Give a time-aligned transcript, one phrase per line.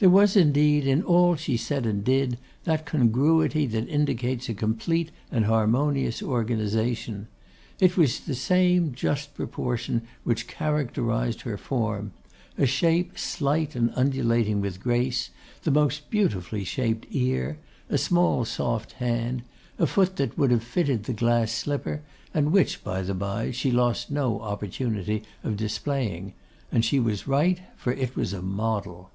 [0.00, 5.12] There was, indeed, in all she said and did, that congruity that indicates a complete
[5.30, 7.28] and harmonious organisation.
[7.78, 12.10] It was the same just proportion which characterised her form:
[12.58, 15.30] a shape slight and undulating with grace;
[15.62, 17.58] the most beautifully shaped ear;
[17.88, 19.42] a small, soft hand;
[19.78, 22.02] a foot that would have fitted the glass slipper;
[22.34, 26.32] and which, by the bye, she lost no opportunity of displaying;
[26.72, 29.12] and she was right, for it was a model.